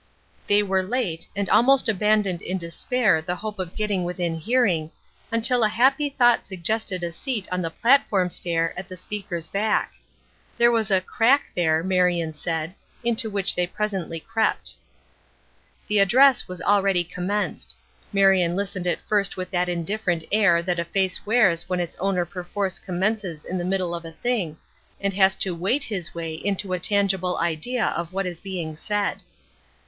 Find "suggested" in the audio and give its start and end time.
6.47-7.03